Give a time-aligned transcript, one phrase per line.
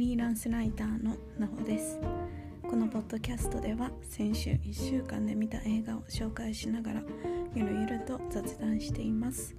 [0.00, 2.00] リーランスライターのなほです。
[2.62, 7.02] このポッドキャストでは先週1週間で見た映画を紹介しながら
[7.54, 9.54] ゆるゆると雑談しています。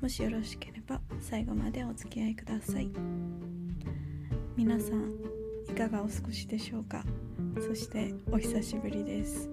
[0.00, 2.90] もしよろしければ最後までお付き合いください。
[4.56, 5.12] 皆さん
[5.68, 7.04] いかがお過ごしでしょうか？
[7.60, 9.50] そしてお久しぶりです。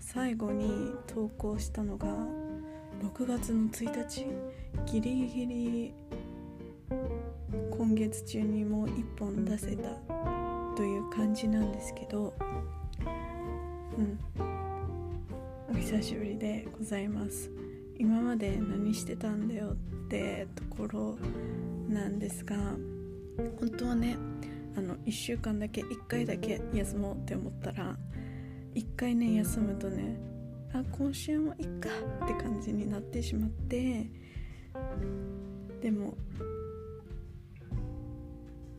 [0.00, 2.06] 最後に投稿したのが
[3.02, 4.26] 6月の1日
[4.90, 5.94] ギリギリ
[7.76, 9.90] 今月中にもう1本出せた
[10.76, 12.32] という感じなんですけど
[13.98, 14.18] うん。
[15.68, 17.50] お久しぶりでございます。
[17.98, 21.18] 今まで何してたんだよってところ
[21.88, 22.56] なんですが
[23.58, 24.16] 本当はね
[24.76, 27.96] あの1週間だけ1回だけ休もうって思ったら
[28.74, 30.18] 1回ね休むとね
[30.74, 31.88] あ今週もいっか
[32.24, 34.10] って感じになってしまって
[35.80, 36.16] でも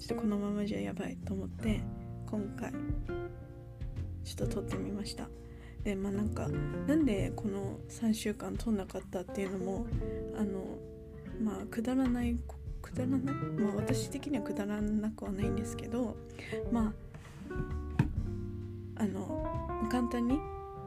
[0.07, 1.81] ちょっとこのままじゃやばいと思って
[2.31, 2.71] 今回
[4.23, 5.27] ちょっと撮ってみました。
[5.83, 6.47] でまあなんか
[6.87, 9.85] なんでこの3週間撮んなかったっていうのも
[10.39, 10.77] あの
[11.43, 12.37] まあくだらない
[12.81, 13.19] くだらない？
[13.25, 16.15] まあ私的にはくだらなくはないんですけど
[16.71, 16.93] ま
[18.95, 19.45] ああの
[19.91, 20.39] 簡単に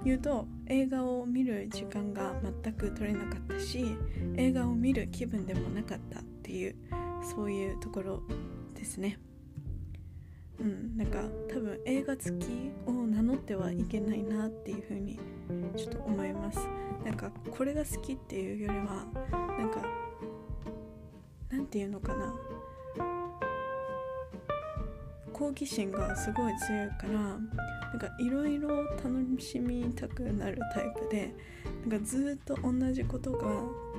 [0.02, 2.32] 言うと映画を見る時間が
[2.62, 3.84] 全く取れなかったし
[4.36, 6.74] 映画を見る気分でもなかったっていう
[7.22, 8.22] そういうところ
[8.80, 9.18] ですね。
[10.58, 15.18] うんなんか多分映画好きを名乗ってはいけないなっていう風に
[15.76, 16.58] ちょっと思います。
[17.04, 19.82] なんかこれが好きっていうよりはなんか
[21.50, 22.34] なんていうのかな。
[25.32, 31.34] 好奇心がすごい強いからなんかいろいろ楽しみたくなるタイプで
[31.88, 33.48] なんかずっと同じことが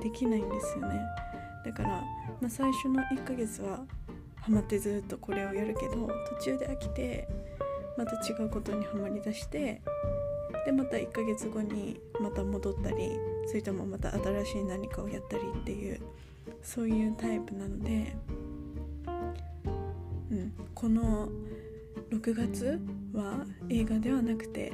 [0.00, 1.00] できないんですよね。
[1.64, 1.88] だから、
[2.40, 3.84] まあ、最初の1ヶ月は
[4.42, 6.08] ハマってずっとこれをやるけど
[6.38, 7.28] 途中で飽きて
[7.96, 9.80] また違うことにはまりだして
[10.66, 13.10] でまた1ヶ月後にまた戻ったり
[13.46, 16.00] それともまた新しい何かをやったりっていう
[16.62, 18.16] そういうタイプなので
[20.32, 21.28] うん、この
[22.10, 22.80] 6月
[23.12, 24.72] は映画ではなくて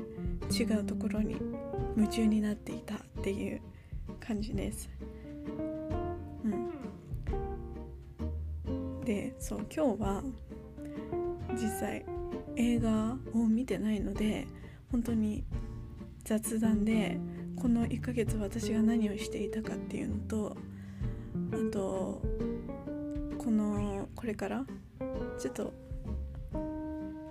[0.50, 1.36] 違うところに
[1.96, 3.60] 夢中になっていたっていう
[4.20, 4.88] 感じです。
[9.38, 10.22] そう今日は
[11.52, 12.04] 実際
[12.56, 14.46] 映画を見てないので
[14.90, 15.44] 本当に
[16.24, 17.18] 雑談で
[17.56, 20.56] この1ヶ月私が何をしていたかっていうのと
[21.52, 22.20] あと
[23.38, 24.64] このこれから
[25.38, 25.72] ちょっと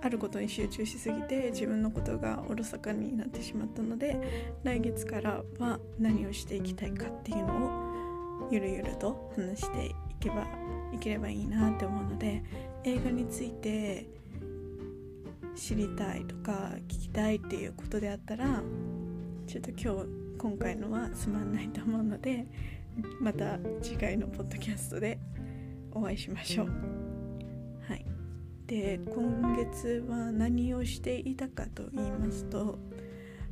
[0.00, 10.46] あることに集中しすぎて自分のことがおろそかになってしまったので来月からは何をしていきたいかっていうのをゆるゆると話していけば
[10.94, 12.42] いければいいなって思うので
[12.84, 14.06] 映画について
[15.54, 18.62] 知りたいとか聞きたいっていうことであったら
[19.46, 22.46] ちょっと今日今回のはつまんないと思うので
[23.20, 25.18] また次回のポッドキャストで
[25.92, 26.66] お会いしましょう。
[27.88, 28.04] はい
[28.66, 32.78] で今月は何をしていたかと言いますと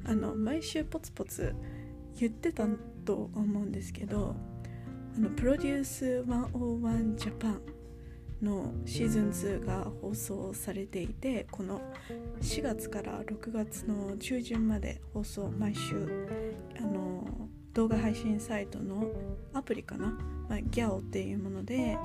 [0.04, 1.54] あの毎週ポツポツ
[2.18, 2.66] 言ってた
[3.04, 4.36] と思うんですけど
[5.16, 7.60] あのプロデュース101ジャパン
[8.42, 11.80] のシーズン2が放送されていてこの
[12.42, 16.28] 4月から6月の中旬まで放送毎週
[16.78, 17.26] あの
[17.72, 19.10] 動画配信サイトの
[19.54, 20.18] アプリかな、
[20.50, 21.96] まあ、ギャオっていうもので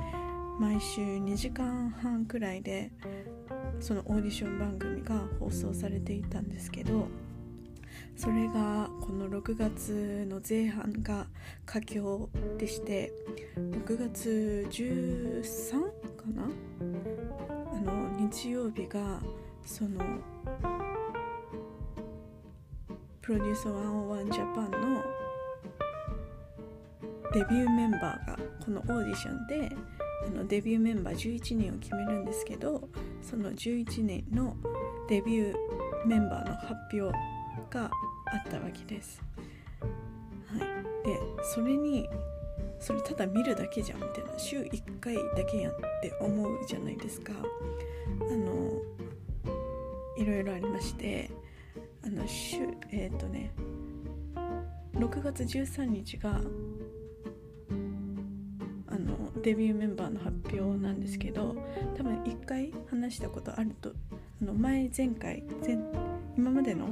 [0.57, 2.93] 毎週2時間半くらいで
[3.81, 7.09] そのオーディション番組が放送されていたんですけど
[8.15, 11.27] それがこの6月の前半が
[11.65, 13.11] 佳境でして
[13.55, 15.71] 6月13
[16.15, 16.43] かな？
[17.73, 19.19] あの日曜日が
[19.65, 19.99] その
[23.21, 25.03] プロデュース101ジャパンの
[27.33, 29.69] デビューメンバーがこのオーディションで
[30.27, 32.89] あのデビューメンバー11人を決めるんですけど
[33.21, 34.55] その11人の
[35.07, 35.55] デビュー
[36.05, 37.15] メンバーの発表
[37.71, 39.21] があったわけです。
[40.47, 42.07] はい、でそれに
[42.79, 47.33] それただ見るだけじゃんみたいな週1回だけやんって思うじゃないですか。
[47.33, 48.81] あの
[50.17, 51.31] いろいろありまして
[52.05, 52.57] あの週
[52.91, 53.51] えっ、ー、とね
[54.93, 56.41] 6月13日が
[58.87, 61.55] あのデビューメンバーの発表なんですけど
[61.97, 63.93] 多分1回話したことあると
[64.41, 65.77] あの前前回前
[66.37, 66.89] 今までの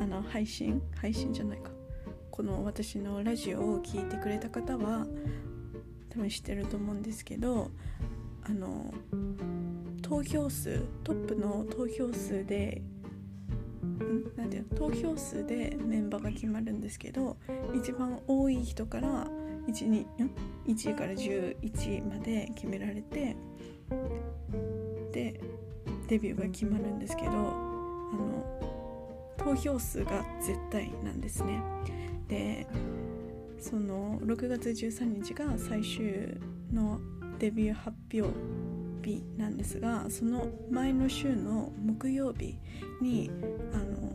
[0.00, 0.82] あの配信？
[0.96, 1.70] 配信じゃないか。
[2.30, 5.06] この私のラジオを聴いてくれた方は
[6.10, 7.70] 多分知ってると思うんですけど
[8.42, 8.92] あの
[10.02, 12.82] 投票数トップの投票数で
[14.36, 17.38] なんていう投票数でメンバーが決まるんですけど
[17.74, 19.26] 一番多い人から
[19.66, 20.06] 1, 2
[20.66, 23.34] 1位から11位まで決められて
[25.12, 25.40] で
[26.08, 28.75] デビューが決まるんですけどあの
[29.36, 31.62] 投票数が絶対なんですね。
[32.28, 32.66] で
[33.58, 36.38] その6月13日が最終
[36.72, 37.00] の
[37.38, 38.28] デビュー発表
[39.06, 42.58] 日なんですがその前の週の木曜日
[43.00, 43.30] に
[43.72, 44.12] あの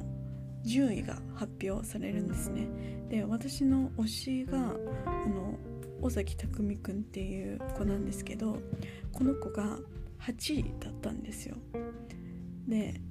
[0.64, 2.68] 順位が発表されるんですね
[3.10, 4.58] で私の推しが
[5.06, 5.58] あの
[6.02, 8.58] 尾崎匠くんっていう子なんですけど
[9.12, 9.80] この子が
[10.20, 11.56] 8位だったんですよ
[12.68, 13.02] で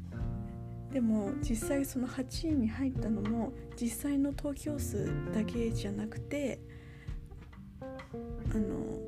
[0.93, 6.59] でも実際その8位に入ったのも実際の投票数だけじゃなくて
[7.81, 8.99] あの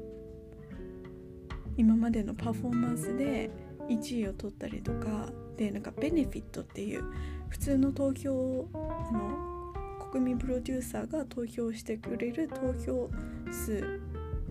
[1.77, 3.51] 今までのパフォーマンスで
[3.89, 7.05] 1位を取ったりとかでなんかベネフィットっていう
[7.49, 13.11] 普通の投票あの国民プロデューサーが投票してくれる投票
[13.51, 14.01] 数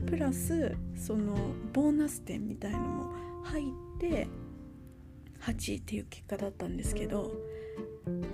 [0.06, 1.36] プラスその
[1.72, 3.13] ボーナス点みたいのも
[3.44, 3.66] 入っ
[4.00, 4.27] て
[5.42, 7.32] 8っていう結果だったんですけど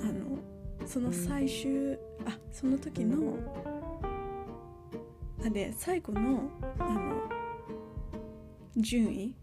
[0.01, 0.39] あの
[0.85, 1.95] その最終
[2.25, 3.37] あその時の
[5.45, 6.49] あで最後の
[6.79, 7.37] あの
[8.75, 9.35] 順位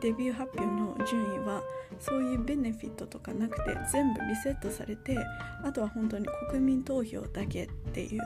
[0.00, 1.62] デビュー発表の順位は
[1.98, 5.16] そういうベネフィットとかなくて全部リセットされて
[5.64, 8.22] あとは本当に国民投票だけっていう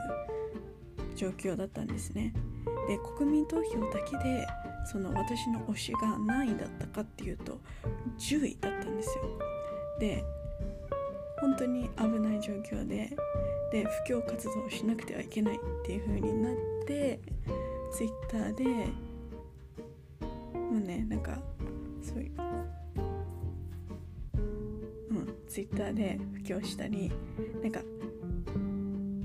[1.15, 2.33] 状況だったんですね。
[2.87, 4.47] で国民投票だけで
[4.85, 7.59] その私の推しが何位だったかっていうと
[8.19, 9.23] 10位だったんですよ。
[9.99, 10.23] で
[11.39, 13.15] 本当に危ない状況で
[13.71, 17.19] で布教活動をしなくてはいけないっていう風になって
[17.91, 18.63] ツイッターで
[20.53, 21.37] もうねなんか
[22.01, 22.31] そういう
[25.11, 27.11] うんツイッターで布教したり
[27.61, 27.81] なんか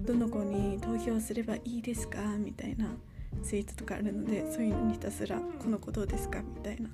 [0.03, 2.89] どの子に投票すればいいですかみたいな
[3.43, 6.89] ツイートとかあるのでそういうのにひたすら「この子どうですか?」みたいな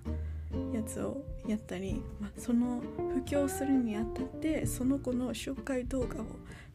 [0.73, 2.83] やつをやったり、まあ、その
[3.15, 6.27] 布教するにあたってその子の紹介動画を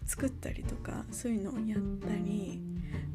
[0.06, 2.62] 作ったりとかそういうのをやったり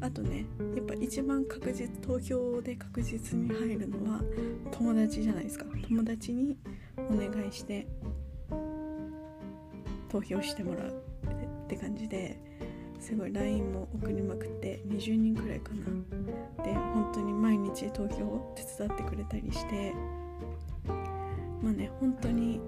[0.01, 4.21] あとねやっぱ一番確実投票で確実に入るのは
[4.71, 6.57] 友達じゃないですか友達に
[6.97, 7.87] お願いして
[10.09, 11.03] 投票してもらう
[11.65, 12.39] って感じで
[12.99, 15.85] すごい LINE も送りまくって20人くらいかな
[16.65, 19.93] で本当に毎日投票を手伝ってくれたりして。
[21.65, 22.61] まあね本当に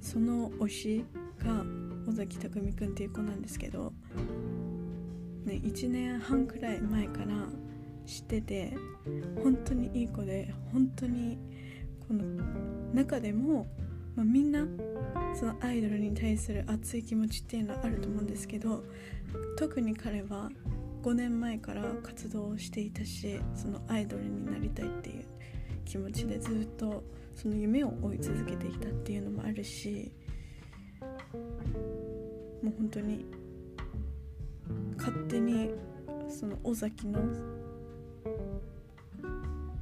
[0.00, 1.04] その推し
[1.38, 1.64] が
[2.08, 3.92] 尾崎匠くんっていう子なんですけど、
[5.44, 7.26] ね、1年半くらい前から
[8.06, 8.74] 知ってて
[9.44, 11.38] 本当にいい子で本当に
[12.08, 12.24] この
[12.92, 13.68] 中でも、
[14.16, 14.66] まあ、みんな
[15.38, 18.82] そのアイドルに対する熱い気持ちっていうのはあると思うんですけど
[19.56, 20.50] 特に彼は
[21.02, 25.24] 5年前から活動をしていたしそのアイドルになりたいっていう
[25.84, 27.02] 気持ちでずっと
[27.34, 30.12] その夢を追い続けていたっていうのもあるし
[32.62, 33.24] もう本当に
[34.98, 35.70] 勝手に
[36.28, 37.20] その尾崎の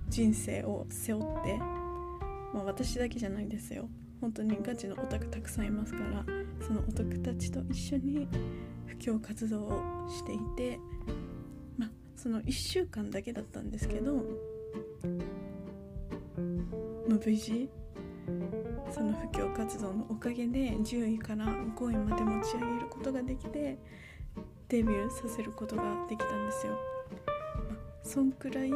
[0.09, 3.89] 人生を背負って、まあ、私だけじゃないですよ。
[4.21, 6.25] 本当にガチのオタクたくさんいますから
[6.67, 8.27] そのオタクたちと一緒に
[8.89, 10.79] 布教活動をしていて
[11.77, 14.25] まあその1週間だけだったんですけど、まあ、
[17.09, 17.71] 無事
[18.91, 23.79] その布教活動のおかげで10位から5位まで持ち上げることができて
[24.69, 26.73] デビューさせることができたんですよ。
[26.73, 26.79] ま
[27.75, 28.71] あ、そんくらい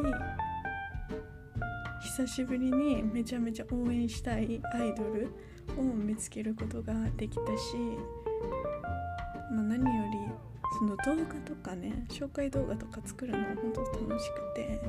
[2.03, 5.29] 久しぶりにめちゃめちゃ応援したいアイドル
[5.77, 7.75] を見つけることができたし、
[9.51, 10.02] まあ、何より
[10.77, 14.79] その動画とかね紹介動画とか作るの本当楽しくて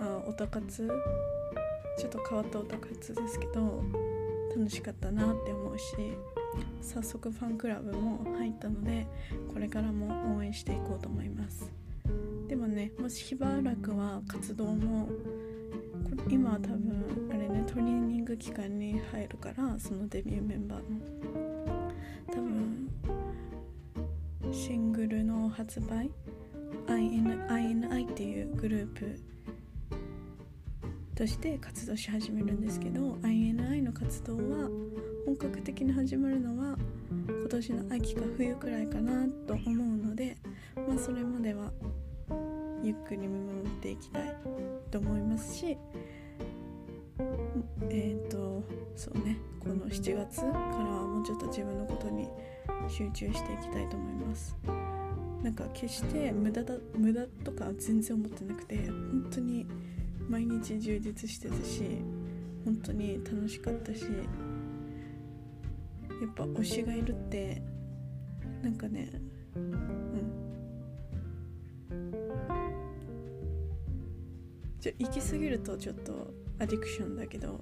[0.00, 0.88] あおたかつ
[1.98, 3.82] ちょっと変わったオタ活ですけど
[4.56, 5.84] 楽しかったなって思うし
[6.82, 9.06] 早速ファンクラブも入ったので
[9.52, 11.70] これからも応援していこうと思います。
[12.48, 15.08] でもねもししばらくは活動も
[16.28, 21.43] 今は多分あれねトレーニング期間に入るからそのデビューメンバーの
[24.66, 26.10] シングルの発売
[26.86, 29.20] ？INI っていうグループ
[31.14, 34.70] として活動し始めるんですけど INI の活動は
[35.26, 36.78] 本格的に始まるのは
[37.10, 40.38] 今年の秋か冬くらいかなと思うので、
[40.88, 41.70] まあ、それまでは
[42.82, 44.34] ゆっくり見守っていきたい
[44.90, 45.76] と思いますし
[47.90, 48.64] えっ、ー、と
[48.96, 52.30] そうねこの7月からはもうちょっと自分のことに
[52.88, 54.56] 集中していきたいと思います。
[55.42, 59.66] なんか決して無駄だ無駄とか全然思ってなくて本当に
[60.26, 61.82] 毎日充実してたし
[62.64, 64.08] 本当に楽しかったしや
[66.26, 67.62] っぱ推しがいるって
[68.62, 69.10] なんかね
[69.54, 69.94] うん。
[74.80, 76.12] じゃ行き過ぎるとちょっと
[76.58, 77.60] アディクションだけど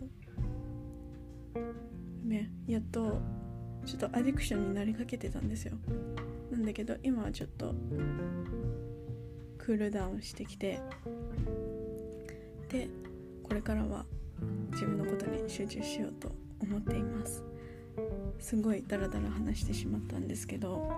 [2.25, 3.21] ねやっと
[3.85, 5.77] ちょっとアディクションになりかけてたんですよ。
[6.51, 7.75] なんだけど今はちょっと
[9.59, 10.81] クールダウンしてきて
[12.69, 12.89] で
[13.43, 14.05] これからは
[14.73, 17.43] 自分のことに集中しようと思っています。
[18.39, 20.89] すごいダラダラ話してしまったんですけど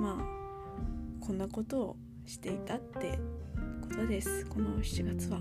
[0.00, 3.18] まあこんなことをしていたって
[3.82, 4.46] ことです。
[4.46, 5.40] この7月は。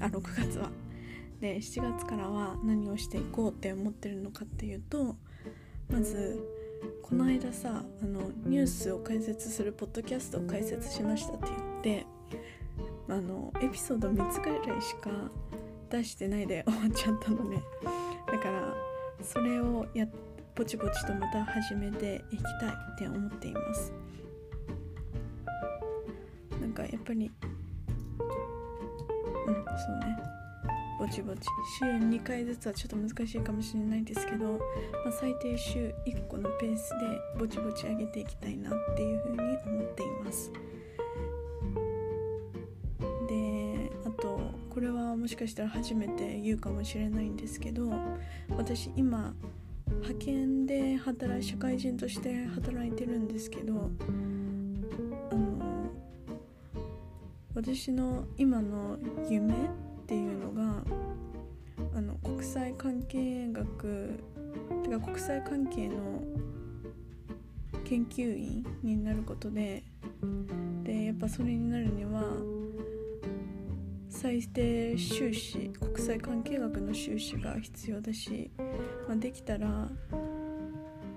[0.00, 0.70] あ6月は。
[1.40, 5.16] で7月からは何をしていこうって思ってるのかっていうと
[5.90, 6.40] まず
[7.02, 12.06] この間さあのニュースを解説するポッドキャストを解説しましたって言って
[13.08, 15.10] あのエピソード3つぐらいしか
[15.90, 17.56] 出してないで終わっちゃったので
[18.32, 18.74] だから
[19.22, 20.06] それをや
[20.56, 23.92] ぼちぼちとまた始めていきたいって思っています。
[26.60, 27.30] なんかやっぱり
[29.46, 29.60] うんそ
[29.92, 30.35] うね。
[30.98, 31.40] ぼちぼち
[31.78, 34.58] 週2回ずつはちょっと難しいかもしれないですけど、ま
[35.08, 40.50] あ、最低週1個のペースでぼちぼち上げていきたいなっていうふうに思っています。
[43.28, 47.90] であとこれはもしかしたら初めて言うかもしれないんですけど
[48.56, 49.34] 私今
[49.88, 53.90] 派遣で働い社会人として働いてるんですけど
[55.30, 55.90] あの
[57.54, 58.98] 私の今の
[59.28, 59.54] 夢
[60.06, 60.84] っていうのが
[61.96, 64.20] あの国際関係学
[64.84, 66.22] てか国際関係の
[67.84, 69.82] 研究員になることで
[70.84, 72.22] でやっぱそれになるには
[74.08, 78.52] 最低修士国際関係学の修士が必要だし、
[79.08, 79.88] まあ、できたら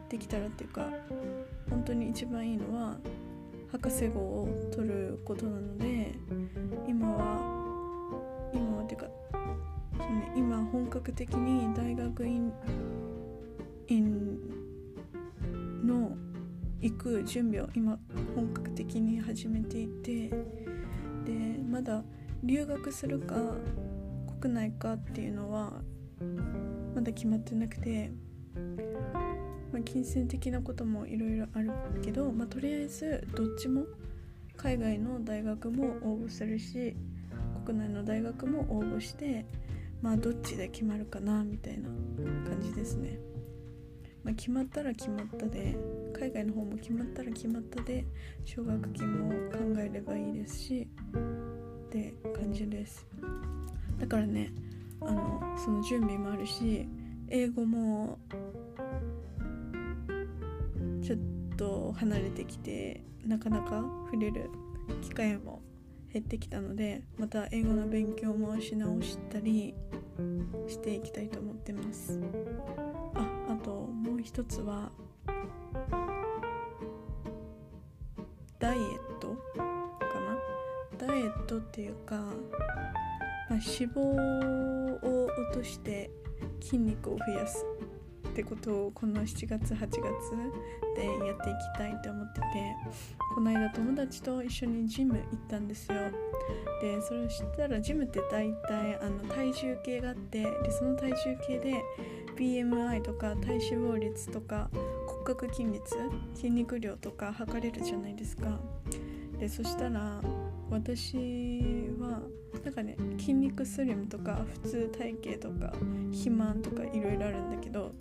[0.10, 0.90] できたらっていうか
[1.70, 2.98] 本当に一番いいのは
[3.72, 6.12] 博士号を取ることなので
[6.88, 7.49] 今は、
[10.40, 12.50] 今本格的に大学院
[15.84, 16.16] の
[16.80, 18.00] 行く準備を今
[18.34, 20.36] 本格的に始めていてで
[21.70, 22.02] まだ
[22.42, 23.36] 留学するか
[24.40, 25.74] 国内かっていうのは
[26.96, 28.10] まだ決まってなくて、
[29.74, 31.70] まあ、金銭的なこともいろいろある
[32.02, 33.84] けど、まあ、とりあえずどっちも
[34.56, 36.96] 海外の大学も応募するし
[37.66, 39.46] 国内の大学も応募して
[40.02, 41.90] まあどっちで決まるかなみたいな
[42.50, 43.20] 感じですね、
[44.24, 45.78] まあ、決まったら決まったで
[46.14, 48.06] 海外の方も決まったら決まったで
[48.46, 50.88] 奨学金も考えればいいですし
[51.86, 53.08] って感じです。
[53.98, 54.52] だからね
[55.02, 56.88] あのその準備もあるし
[57.30, 58.20] 英語も
[61.02, 61.20] ちょっ
[61.58, 64.50] と離れてきてなかなか触れる
[65.02, 65.62] 機会も
[66.12, 69.76] 減ってきたのでまた英語の勉強もし直したり
[70.68, 72.20] していきたいと思ってます。
[73.16, 74.92] ああともう一つは
[78.58, 80.20] ダイエットか
[81.00, 81.08] な？
[81.08, 82.34] ダイエットっていうか、まあ、
[83.52, 83.62] 脂
[83.94, 86.10] 肪を落として
[86.60, 87.66] 筋肉を増やす。
[88.30, 90.00] ってことをこの7月8月
[90.96, 92.46] でやっていきたいと思ってて
[93.36, 95.98] この間友達と一緒にジム行ったんですよ。
[96.82, 101.84] でそれを知ったらジムって大体あの体重計があってでその体重計で
[102.38, 104.70] BMI とか体脂肪率とか
[105.08, 105.96] 骨格筋率
[106.36, 108.60] 筋肉量とか測れるじゃないですか。
[109.40, 110.22] でそしたら
[110.70, 111.79] 私
[112.64, 115.74] なんかね筋肉スリムとか普通体型とか
[116.12, 117.94] 肥満とかいろいろあるんだけど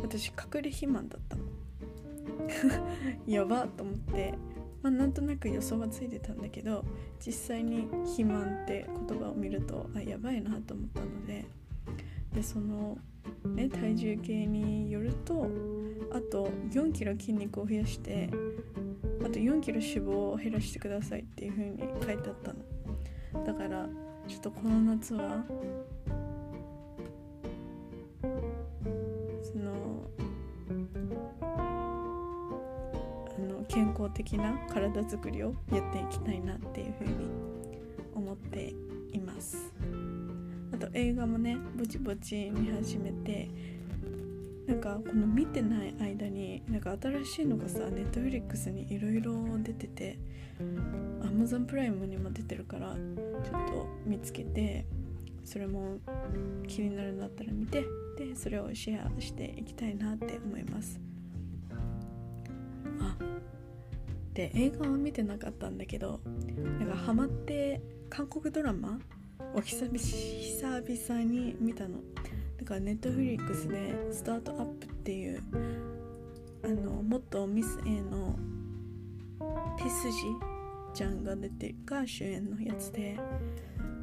[0.00, 1.42] 私隠れ肥満だったの。
[3.26, 4.32] やばと思って、
[4.82, 6.84] まあ、なんとなく予想はついてたんだけど
[7.24, 11.44] 実際に肥満って言葉を見るとあやばいなと思ったので。
[12.34, 12.98] でその、
[13.54, 15.48] ね、体重計によると
[16.12, 18.30] あと4キロ筋肉を増やして
[19.20, 22.60] あと4キロ脂肪を減らしてくださいっていう風に書いてあったの。
[23.32, 23.88] だから
[24.26, 25.44] ちょっとこの夏は
[29.42, 30.10] その
[31.40, 31.44] あ
[33.40, 37.28] の健康的な体づくりをやっていきたいなっていうふうに
[38.14, 38.74] 思って
[39.12, 39.72] います。
[40.74, 43.48] あと映画もねぼちぼち見始めて
[44.66, 49.32] なんかこの見てない間になんか新しいのがさネットフリックスにいろいろ
[49.62, 50.18] 出てて
[51.38, 54.84] Amazon プライムにも出てるからちょっと見つけて
[55.44, 55.98] それも
[56.66, 57.84] 気になるんだったら見て
[58.18, 61.00] でそれをシェアしていきたいなって思います。
[63.00, 63.16] あ
[64.34, 66.20] で映画は見てなかったんだけど
[66.80, 67.80] なんかハマって
[68.10, 68.98] 韓国ドラマ
[69.54, 72.00] を久々に見たの。
[72.58, 75.42] だからネットフリックスで「スタートアップ」っていう
[76.64, 78.36] あの元ミス A の
[79.78, 80.47] ペスジ
[80.94, 83.18] ちゃんが出てが主演のやつで。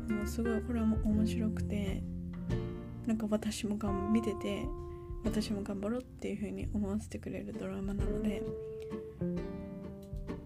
[0.09, 2.03] もうすごいこれも面白くて。
[3.05, 4.65] なんか私もが見てて
[5.23, 8.41] 私も頑張ろうっていう風に思わせてくれるドラマなので。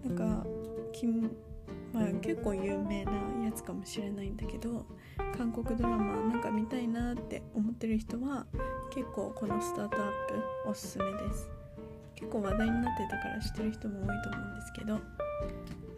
[0.04, 0.46] なんか
[1.92, 3.12] まあ、結構有名な
[3.44, 4.86] やつかもしれないんだけど
[5.36, 8.46] 韓国ドラマなんか見たいなって思ってる人は
[8.90, 10.10] 結構このスタートアッ
[10.64, 11.48] プおすすめです。
[12.14, 15.00] 結構話題になってたから知ってる人も多いと思うんですけど。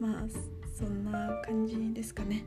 [0.02, 0.24] まあ
[0.76, 2.44] そんな感じですかね。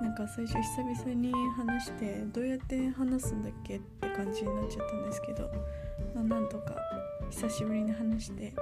[0.00, 5.50] なんか最初久々に話してどうやって話すんだっけって感じになっちゃったんですけど、
[6.14, 6.76] まあ、なんとか
[7.30, 8.54] 久しぶりに話して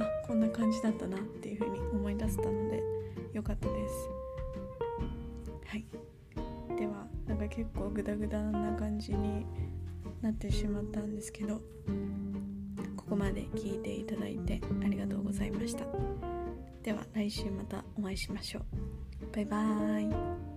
[0.00, 2.82] あこんな感じだったなっていう風に思い出せたので
[3.32, 3.94] 良かったです。
[5.64, 5.84] はい。
[6.76, 9.46] ではなんか結構グダグダな感じに
[10.22, 11.60] なってしまったんですけど
[13.08, 15.84] こまで聞いていただいてありがとうございました。
[16.82, 19.34] では来週またお会いしましょう。
[19.34, 20.47] バイバーイ。